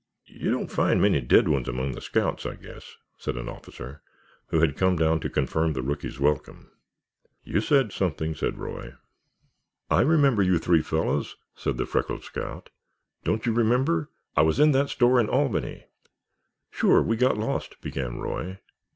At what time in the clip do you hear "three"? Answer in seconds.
10.57-10.81